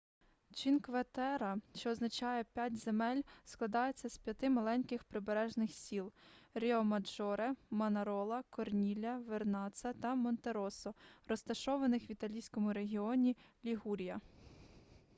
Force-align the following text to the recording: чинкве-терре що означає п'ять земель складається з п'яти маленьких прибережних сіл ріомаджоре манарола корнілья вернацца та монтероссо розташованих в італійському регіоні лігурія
чинкве-терре 0.53 1.57
що 1.75 1.89
означає 1.89 2.43
п'ять 2.43 2.77
земель 2.77 3.21
складається 3.45 4.09
з 4.09 4.17
п'яти 4.17 4.49
маленьких 4.49 5.03
прибережних 5.03 5.71
сіл 5.71 6.11
ріомаджоре 6.53 7.55
манарола 7.69 8.43
корнілья 8.49 9.17
вернацца 9.17 9.93
та 9.93 10.15
монтероссо 10.15 10.93
розташованих 11.27 12.09
в 12.09 12.09
італійському 12.11 12.73
регіоні 12.73 13.37
лігурія 13.65 14.21